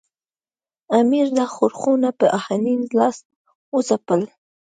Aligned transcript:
امیر 0.99 1.27
دا 1.37 1.45
ښورښونه 1.53 2.09
په 2.19 2.25
آهنین 2.39 2.81
لاس 2.97 3.17
وځپل. 3.73 4.21